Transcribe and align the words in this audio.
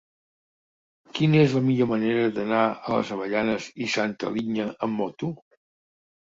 Quina 1.17 1.43
és 1.47 1.53
la 1.57 1.61
millor 1.67 1.89
manera 1.91 2.23
d'anar 2.37 2.61
a 2.69 2.97
les 3.01 3.11
Avellanes 3.17 3.69
i 3.87 3.91
Santa 3.97 4.33
Linya 4.39 4.67
amb 4.89 4.99
moto? 5.05 5.31